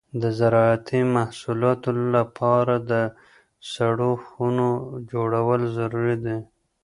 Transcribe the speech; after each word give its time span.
د 0.21 0.23
زراعتي 0.39 1.01
محصولاتو 1.15 1.89
لپاره 2.15 2.75
د 2.91 2.93
سړو 3.73 4.11
خونو 4.25 4.69
جوړول 5.11 5.61
ضروري 5.77 6.17
دي. 6.25 6.37